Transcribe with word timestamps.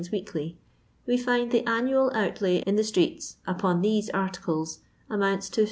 weekly, 0.09 0.57
we 1.05 1.15
find 1.15 1.51
the 1.51 1.63
annual 1.67 2.09
outlay 2.15 2.57
in 2.61 2.75
the 2.75 2.83
streets 2.83 3.37
npon 3.47 3.83
these 3.83 4.09
artidet 4.15 4.79
amounts 5.11 5.47
to 5.47 5.59